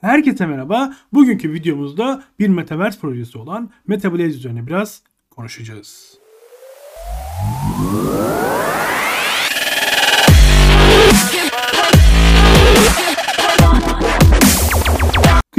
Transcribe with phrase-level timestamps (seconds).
[0.00, 0.94] Herkese merhaba.
[1.12, 6.18] Bugünkü videomuzda bir Metaverse projesi olan Metablaze üzerine biraz konuşacağız.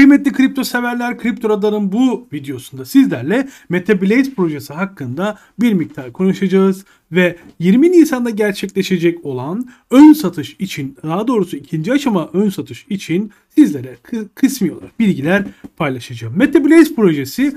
[0.02, 7.36] Kıymetli kripto severler, Kripto Radar'ın bu videosunda sizlerle Metablaze projesi hakkında bir miktar konuşacağız ve
[7.60, 13.98] 20 Nisan'da gerçekleşecek olan ön satış için, daha doğrusu ikinci aşama ön satış için sizlere
[14.36, 15.44] kısmi olarak bilgiler
[15.78, 16.38] paylaşacağım.
[16.38, 17.54] Metablaze projesi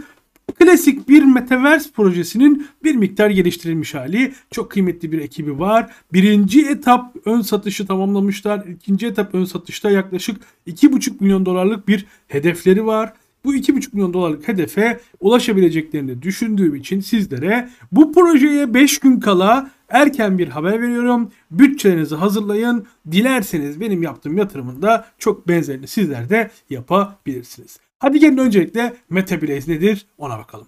[0.59, 4.33] Klasik bir Metaverse projesinin bir miktar geliştirilmiş hali.
[4.51, 5.93] Çok kıymetli bir ekibi var.
[6.13, 8.67] Birinci etap ön satışı tamamlamışlar.
[8.67, 13.13] İkinci etap ön satışta yaklaşık 2,5 milyon dolarlık bir hedefleri var.
[13.45, 20.39] Bu 2,5 milyon dolarlık hedefe ulaşabileceklerini düşündüğüm için sizlere bu projeye 5 gün kala erken
[20.39, 21.31] bir haber veriyorum.
[21.51, 22.87] Bütçelerinizi hazırlayın.
[23.11, 27.84] Dilerseniz benim yaptığım yatırımın da çok benzerini sizler de yapabilirsiniz.
[27.99, 30.67] Hadi gelin öncelikle Metablaze nedir ona bakalım.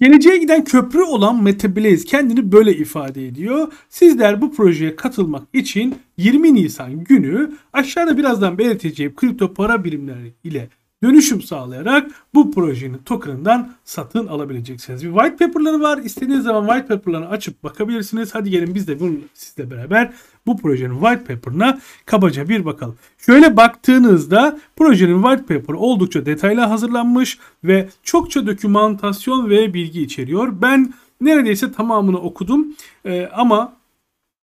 [0.00, 3.72] Geleceğe giden köprü olan Metablaze kendini böyle ifade ediyor.
[3.88, 10.68] Sizler bu projeye katılmak için 20 Nisan günü aşağıda birazdan belirteceğim kripto para birimleri ile
[11.02, 15.04] dönüşüm sağlayarak bu projenin token'ından satın alabileceksiniz.
[15.04, 15.98] Bir white paper'ları var.
[15.98, 18.34] İstediğiniz zaman white paper'larını açıp bakabilirsiniz.
[18.34, 20.12] Hadi gelin biz de bunu sizle beraber
[20.46, 22.96] bu projenin white paper'ına kabaca bir bakalım.
[23.18, 30.52] Şöyle baktığınızda projenin white paper oldukça detaylı hazırlanmış ve çokça dokümantasyon ve bilgi içeriyor.
[30.62, 32.66] Ben neredeyse tamamını okudum
[33.04, 33.72] ee, ama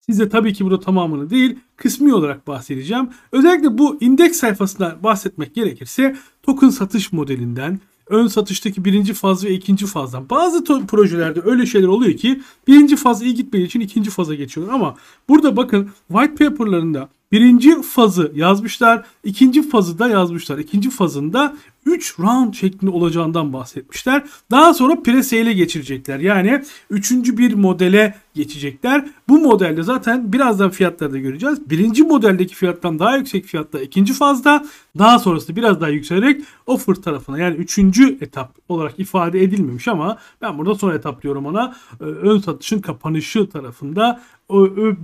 [0.07, 3.09] Size tabii ki burada tamamını değil kısmi olarak bahsedeceğim.
[3.33, 9.87] Özellikle bu indeks sayfasından bahsetmek gerekirse token satış modelinden, ön satıştaki birinci faz ve ikinci
[9.87, 10.31] fazdan.
[10.31, 14.75] Bazı projelerde öyle şeyler oluyor ki birinci faz iyi gitmediği için ikinci faza geçiyorlar.
[14.75, 14.97] Ama
[15.29, 20.59] burada bakın white paper'larında birinci fazı yazmışlar, ikinci fazı da yazmışlar.
[20.59, 21.57] İkinci fazında
[21.87, 24.23] 3 round şeklinde olacağından bahsetmişler.
[24.51, 26.19] Daha sonra presale geçirecekler.
[26.19, 29.09] Yani üçüncü bir modele geçecekler.
[29.29, 31.71] Bu modelde zaten birazdan fiyatları da göreceğiz.
[31.71, 34.65] Birinci modeldeki fiyattan daha yüksek fiyatta ikinci fazda
[34.99, 40.59] daha sonrasında biraz daha yükselerek offer tarafına yani üçüncü etap olarak ifade edilmemiş ama ben
[40.59, 44.21] burada son etap diyorum ona ee, ön satışın kapanışı tarafında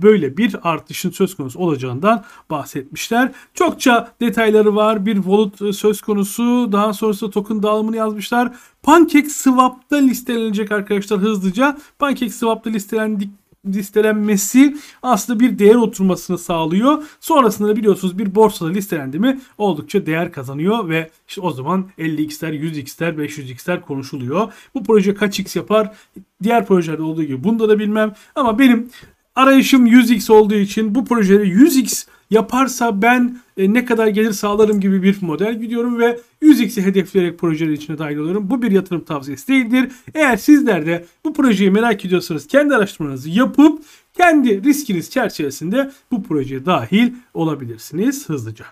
[0.01, 3.31] böyle bir artışın söz konusu olacağından bahsetmişler.
[3.53, 5.05] Çokça detayları var.
[5.05, 6.71] Bir volut söz konusu.
[6.71, 8.51] Daha sonrasında token dağılımını yazmışlar.
[8.83, 11.77] PancakeSwap'ta listelenecek arkadaşlar hızlıca.
[11.99, 13.29] PancakeSwap'ta listelendik
[13.65, 17.03] listelenmesi aslında bir değer oturmasını sağlıyor.
[17.19, 22.53] Sonrasında da biliyorsunuz bir borsada listelendi mi oldukça değer kazanıyor ve işte o zaman 50x'ler,
[22.53, 24.53] 100x'ler, 500x'ler konuşuluyor.
[24.73, 25.95] Bu proje kaç x yapar?
[26.43, 28.89] Diğer projelerde olduğu gibi bunda da bilmem ama benim
[29.35, 35.03] arayışım 100x olduğu için bu projede 100x yaparsa ben e, ne kadar gelir sağlarım gibi
[35.03, 38.49] bir model gidiyorum ve 100x'i hedefleyerek projeler içine dahil oluyorum.
[38.49, 39.91] Bu bir yatırım tavsiyesi değildir.
[40.13, 46.65] Eğer sizler de bu projeyi merak ediyorsanız kendi araştırmanızı yapıp kendi riskiniz çerçevesinde bu projeye
[46.65, 48.65] dahil olabilirsiniz hızlıca.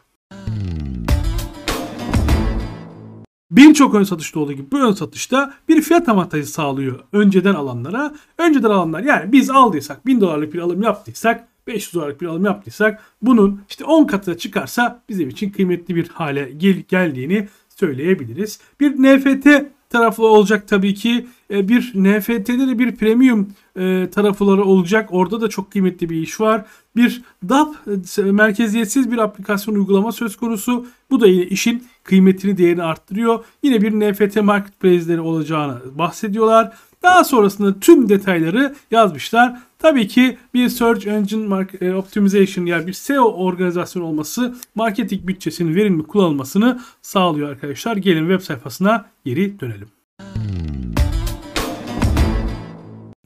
[3.57, 8.13] Birçok ön satışta olduğu gibi bu ön satışta bir fiyat avantajı sağlıyor önceden alanlara.
[8.37, 13.03] Önceden alanlar yani biz aldıysak 1000 dolarlık bir alım yaptıysak 500 dolarlık bir alım yaptıysak
[13.21, 18.59] bunun işte 10 katına çıkarsa bizim için kıymetli bir hale gel geldiğini söyleyebiliriz.
[18.79, 19.47] Bir NFT
[19.89, 21.27] tarafı olacak tabii ki.
[21.51, 25.09] E, bir NFT'de de bir premium e, tarafları olacak.
[25.11, 26.65] Orada da çok kıymetli bir iş var.
[26.97, 27.75] Bir DAP
[28.17, 30.87] e, merkeziyetsiz bir aplikasyon uygulama söz konusu.
[31.11, 33.45] Bu da yine işin kıymetini değerini arttırıyor.
[33.63, 36.73] Yine bir NFT marketplace'leri olacağını bahsediyorlar.
[37.03, 39.59] Daha sonrasında tüm detayları yazmışlar.
[39.79, 46.03] Tabii ki bir Search Engine e, Optimization yani bir SEO organizasyon olması marketing bütçesinin verimli
[46.03, 47.97] kullanılmasını sağlıyor arkadaşlar.
[47.97, 49.87] Gelin web sayfasına geri dönelim.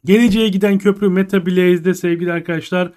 [0.05, 2.91] Geleceğe giden köprü Metablaze'de sevgili arkadaşlar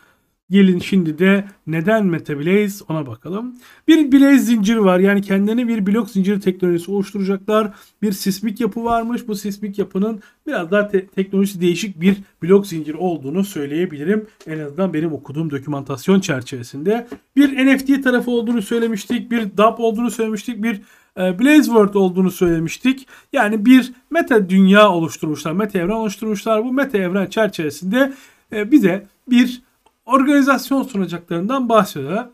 [0.51, 3.57] Gelin şimdi de neden Metablaze ona bakalım.
[3.89, 4.99] Bir Blaze zinciri var.
[4.99, 7.73] Yani kendine bir blok zinciri teknolojisi oluşturacaklar.
[8.03, 9.29] Bir sismik yapı varmış.
[9.29, 14.27] Bu sismik yapının biraz daha te- teknolojisi değişik bir blok zinciri olduğunu söyleyebilirim.
[14.47, 17.07] En azından benim okuduğum dokümantasyon çerçevesinde.
[17.37, 19.31] Bir NFT tarafı olduğunu söylemiştik.
[19.31, 20.63] Bir DApp olduğunu söylemiştik.
[20.63, 20.81] Bir
[21.19, 23.07] e, Blaze World olduğunu söylemiştik.
[23.33, 25.53] Yani bir meta dünya oluşturmuşlar.
[25.53, 26.65] Meta evren oluşturmuşlar.
[26.65, 28.13] Bu meta evren çerçevesinde
[28.53, 29.64] e, bize bir
[30.07, 31.69] organizasyon sunacaklarından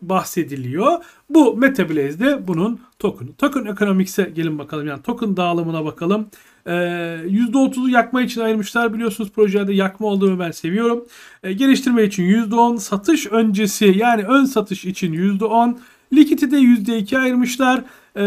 [0.01, 1.03] bahsediliyor.
[1.29, 3.27] Bu Metablaze'de bunun token.
[3.37, 4.87] Token Economics'e gelin bakalım.
[4.87, 6.27] Yani token dağılımına bakalım.
[6.65, 8.93] Ee, %30'u yakma için ayırmışlar.
[8.93, 11.05] Biliyorsunuz projede yakma olduğunu ben seviyorum.
[11.43, 15.77] Ee, geliştirme için %10, satış öncesi yani ön satış için %10,
[16.13, 17.83] Likiti de %2 ayırmışlar.
[18.15, 18.21] E,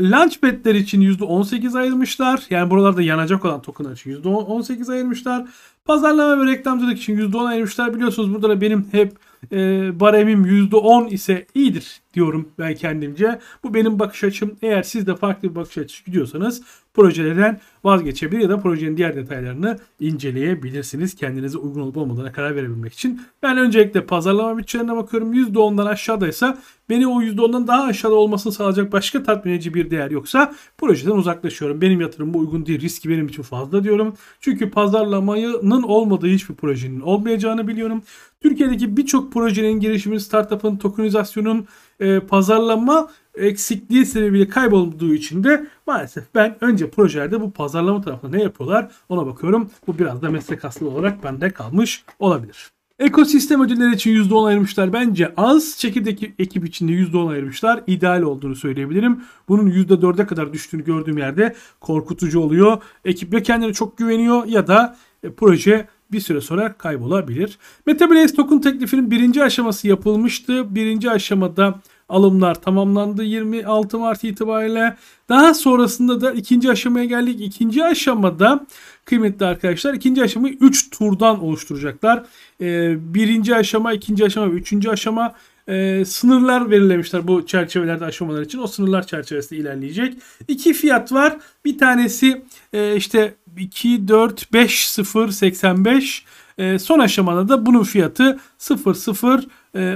[0.00, 2.42] Launchpad'ler için %18 ayırmışlar.
[2.50, 5.46] Yani buralarda yanacak olan tokenlar için %18 ayırmışlar.
[5.84, 7.94] Pazarlama ve reklamcılık için %10 ayırmışlar.
[7.94, 9.12] Biliyorsunuz burada da benim hep
[9.52, 9.56] e,
[10.00, 13.38] baremim %10 ise iyidir diyorum ben kendimce.
[13.64, 14.56] Bu benim bakış açım.
[14.62, 16.62] Eğer siz de farklı bir bakış açısı gidiyorsanız
[16.94, 21.14] projelerden vazgeçebilir ya da projenin diğer detaylarını inceleyebilirsiniz.
[21.14, 23.20] Kendinize uygun olup olmadığına karar verebilmek için.
[23.42, 25.34] Ben öncelikle pazarlama bütçelerine bakıyorum.
[25.34, 26.58] %10'dan aşağıdaysa
[26.88, 31.80] beni o %10'dan daha aşağıda olmasını sağlayacak başka tatmin edici bir değer yoksa projeden uzaklaşıyorum.
[31.80, 32.80] Benim yatırımım uygun değil.
[32.80, 34.14] Riski benim için fazla diyorum.
[34.40, 38.02] Çünkü pazarlamanın olmadığı hiçbir projenin olmayacağını biliyorum.
[38.40, 41.66] Türkiye'deki birçok projenin girişimi, startup'ın, tokenizasyonun,
[42.00, 48.42] e, pazarlama eksikliği sebebiyle kaybolduğu için de maalesef ben önce projelerde bu pazarlama tarafında ne
[48.42, 49.70] yapıyorlar ona bakıyorum.
[49.86, 52.70] Bu biraz da meslek aslı olarak bende kalmış olabilir.
[53.00, 54.92] Ekosistem ödülleri için %10 ayırmışlar.
[54.92, 55.76] Bence az.
[55.78, 57.82] Çekirdek ekip içinde %10 ayırmışlar.
[57.86, 59.22] İdeal olduğunu söyleyebilirim.
[59.48, 62.82] Bunun %4'e kadar düştüğünü gördüğüm yerde korkutucu oluyor.
[63.04, 67.58] Ekip ya kendine çok güveniyor ya da e, proje bir süre sonra kaybolabilir.
[67.86, 70.74] Metablaze token teklifinin birinci aşaması yapılmıştı.
[70.74, 74.96] Birinci aşamada alımlar tamamlandı 26 Mart itibariyle.
[75.28, 77.40] Daha sonrasında da ikinci aşamaya geldik.
[77.40, 78.66] İkinci aşamada
[79.04, 82.24] kıymetli arkadaşlar ikinci aşamayı 3 turdan oluşturacaklar.
[82.60, 85.34] Ee, birinci aşama, ikinci aşama ve üçüncü aşama
[85.68, 88.58] e, sınırlar belirlemişler bu çerçevelerde aşamalar için.
[88.58, 90.14] O sınırlar çerçevesinde ilerleyecek.
[90.48, 91.36] İki fiyat var.
[91.64, 92.42] Bir tanesi
[92.72, 96.24] e, işte 2, 4, 5, 0, 85.
[96.58, 99.46] E, son aşamada da bunun fiyatı 0, 0,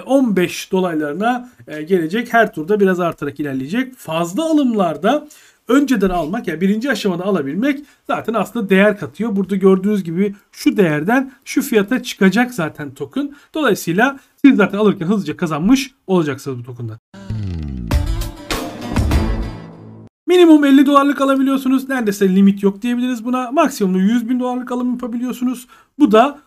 [0.06, 2.32] 15 dolaylarına e, gelecek.
[2.32, 3.96] Her turda biraz artarak ilerleyecek.
[3.96, 5.28] Fazla alımlarda
[5.68, 9.36] önceden almak yani birinci aşamada alabilmek zaten aslında değer katıyor.
[9.36, 13.34] Burada gördüğünüz gibi şu değerden şu fiyata çıkacak zaten token.
[13.54, 16.98] Dolayısıyla siz zaten alırken hızlıca kazanmış olacaksınız bu token'dan.
[20.44, 21.88] Minimum 50 dolarlık alabiliyorsunuz.
[21.88, 23.50] Neredeyse limit yok diyebiliriz buna.
[23.50, 25.66] Maksimum 100 bin dolarlık alım yapabiliyorsunuz.
[25.98, 26.38] Bu da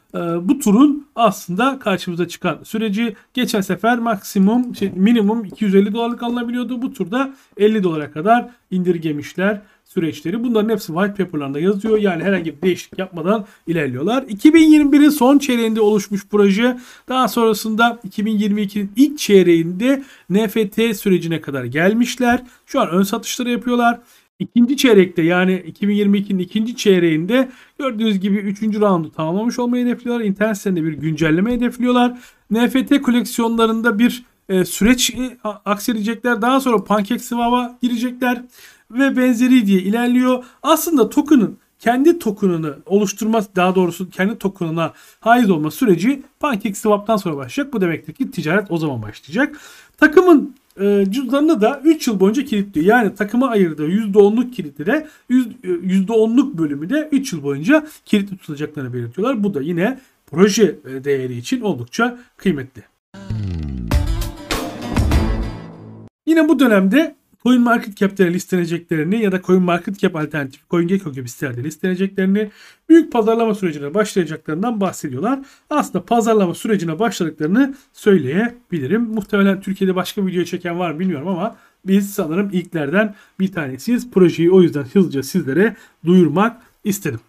[0.42, 3.16] bu turun aslında karşımıza çıkan süreci.
[3.34, 6.82] Geçen sefer maksimum şey, minimum 250 dolarlık alınabiliyordu.
[6.82, 10.44] Bu turda 50 dolara kadar indirgemişler süreçleri.
[10.44, 11.98] Bunların hepsi white paper'larında yazıyor.
[11.98, 14.24] Yani herhangi bir değişiklik yapmadan ilerliyorlar.
[14.24, 16.78] 2021'in son çeyreğinde oluşmuş proje.
[17.10, 22.44] Daha sonrasında 2022'nin ilk çeyreğinde NFT sürecine kadar gelmişler.
[22.66, 24.00] Şu an ön satışları yapıyorlar.
[24.40, 27.50] İkinci çeyrekte yani 2022'nin ikinci çeyreğinde
[27.80, 28.62] gördüğünüz gibi 3.
[28.64, 30.26] roundu tamamlamış olmayı hedefliyorlar.
[30.26, 32.18] İnternet sitesinde bir güncelleme hedefliyorlar.
[32.52, 36.42] NFT koleksiyonlarında bir e, süreç e, aksedecekler.
[36.42, 38.44] Daha sonra PancakeSwap'a girecekler
[38.92, 40.44] ve benzeri diye ilerliyor.
[40.64, 47.74] Aslında token'ın kendi token'ını oluşturması daha doğrusu kendi token'ına haiz olma süreci PancakeSwap'tan sonra başlayacak.
[47.74, 49.60] Bu demektir ki ticaret o zaman başlayacak.
[49.98, 52.86] Takımın e, cüzdanını da 3 yıl boyunca kilitliyor.
[52.86, 58.94] Yani takıma ayırdığı %10'luk kilidi de %10'luk e, bölümü de 3 yıl boyunca kilitli tutulacaklarını
[58.94, 59.44] belirtiyorlar.
[59.44, 60.00] Bu da yine
[60.32, 62.84] proje e, değeri için oldukça kıymetli.
[66.26, 71.30] Yine bu dönemde Coin Market Cap'te listeleneceklerini ya da Coin Market Cap alternatif CoinGecko gibi
[71.30, 72.50] sitelerde listeleneceklerini,
[72.90, 75.40] büyük pazarlama sürecine başlayacaklarından bahsediyorlar.
[75.70, 79.02] Aslında pazarlama sürecine başladıklarını söyleyebilirim.
[79.02, 81.56] Muhtemelen Türkiye'de başka video çeken var bilmiyorum ama
[81.86, 84.12] biz sanırım ilklerden bir tanesiyiz.
[84.12, 87.20] Projeyi o yüzden hızlıca sizlere duyurmak istedim.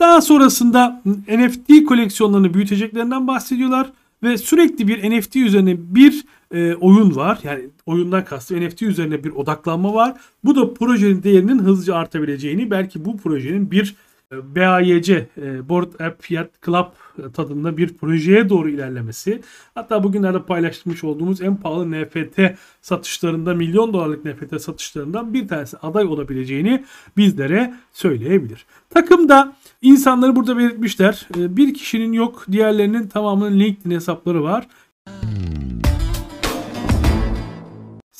[0.00, 3.92] Daha sonrasında NFT koleksiyonlarını büyüteceklerinden bahsediyorlar
[4.22, 7.38] ve sürekli bir NFT üzerine bir e, oyun var.
[7.42, 10.20] Yani oyundan kastım NFT üzerine bir odaklanma var.
[10.44, 13.96] Bu da projenin değerinin hızlıca artabileceğini belki bu projenin bir
[14.32, 16.86] e, BAYC e, Board App Fiat Club
[17.32, 19.40] tadında bir projeye doğru ilerlemesi.
[19.74, 22.40] Hatta bugünlerde paylaşmış olduğumuz en pahalı NFT
[22.82, 26.84] satışlarında milyon dolarlık NFT satışlarından bir tanesi aday olabileceğini
[27.16, 28.66] bizlere söyleyebilir.
[28.90, 31.28] Takımda insanları burada belirtmişler.
[31.38, 34.66] E, bir kişinin yok diğerlerinin tamamının LinkedIn hesapları var.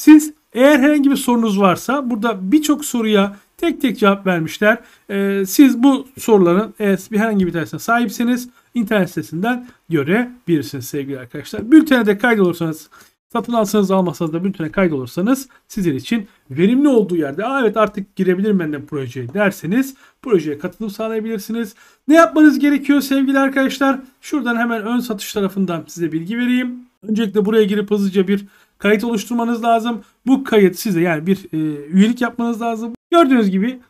[0.00, 4.78] Siz eğer herhangi bir sorunuz varsa burada birçok soruya tek tek cevap vermişler.
[5.10, 11.70] Ee, siz bu soruların bir herhangi bir tanesine sahipseniz internet sitesinden görebilirsiniz sevgili arkadaşlar.
[11.70, 12.90] Bültene de kaydolursanız
[13.32, 18.58] satın alsanız almasanız da bültene kaydolursanız sizin için verimli olduğu yerde Aa, evet artık girebilirim
[18.58, 21.74] ben de projeye derseniz projeye katılım sağlayabilirsiniz.
[22.08, 24.00] Ne yapmanız gerekiyor sevgili arkadaşlar?
[24.20, 26.78] Şuradan hemen ön satış tarafından size bilgi vereyim.
[27.02, 28.46] Öncelikle buraya girip hızlıca bir
[28.80, 30.00] kayıt oluşturmanız lazım.
[30.26, 32.92] Bu kayıt size yani bir e, üyelik yapmanız lazım.
[33.10, 33.80] Gördüğünüz gibi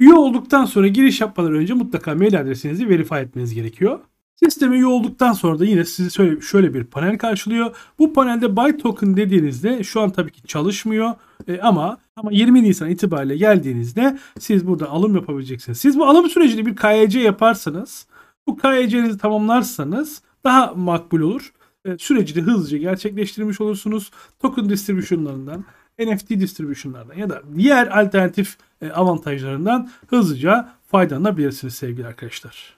[0.00, 3.98] üye olduktan sonra giriş yapmadan önce mutlaka mail adresinizi verify etmeniz gerekiyor.
[4.44, 7.76] Sisteme üye olduktan sonra da yine sizi şöyle, şöyle bir panel karşılıyor.
[7.98, 11.14] Bu panelde buy token dediğinizde şu an tabii ki çalışmıyor
[11.48, 15.78] E, ama ama 20 Nisan itibariyle geldiğinizde siz burada alım yapabileceksiniz.
[15.78, 18.06] Siz bu alım sürecini bir KYC yaparsanız
[18.46, 21.52] bu KYC'nizi tamamlarsanız daha makbul olur.
[21.86, 24.10] E, süreci de hızlıca gerçekleştirmiş olursunuz.
[24.38, 25.64] Token distribution'larından,
[25.98, 32.76] NFT distribution'lardan ya da diğer alternatif e, avantajlarından hızlıca faydalanabilirsiniz sevgili arkadaşlar.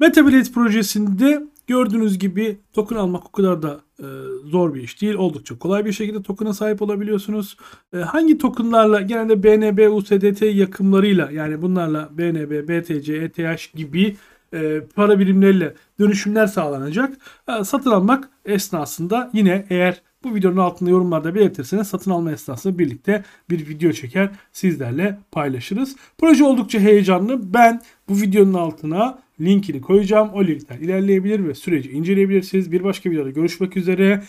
[0.00, 4.06] MetaBlade projesinde gördüğünüz gibi token almak o kadar da e,
[4.44, 5.14] zor bir iş değil.
[5.14, 7.56] Oldukça kolay bir şekilde token'a sahip olabiliyorsunuz.
[8.04, 14.16] Hangi tokenlarla genelde BNB, USDT yakımlarıyla yani bunlarla BNB, BTC, ETH gibi
[14.54, 17.16] e, para birimleriyle dönüşümler sağlanacak.
[17.48, 23.24] E, satın almak esnasında yine eğer bu videonun altında yorumlarda belirtirseniz satın alma esnasında birlikte
[23.50, 25.96] bir video çeker sizlerle paylaşırız.
[26.18, 27.54] Proje oldukça heyecanlı.
[27.54, 30.30] Ben bu videonun altına linkini koyacağım.
[30.34, 32.72] O linkten ilerleyebilir ve süreci inceleyebilirsiniz.
[32.72, 34.22] Bir başka videoda görüşmek üzere.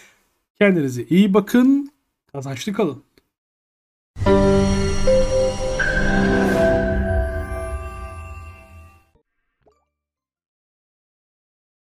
[0.58, 1.92] Kendinize iyi bakın.
[2.32, 3.09] Kazançlı kalın.